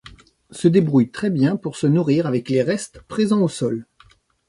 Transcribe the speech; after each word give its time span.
Se 0.49 0.67
débrouille 0.67 1.11
très 1.11 1.29
bien 1.29 1.57
pour 1.57 1.75
se 1.75 1.85
nourrir 1.85 2.25
avec 2.25 2.49
les 2.49 2.63
restes 2.63 3.01
présents 3.07 3.43
au 3.43 3.47
sol. 3.47 3.85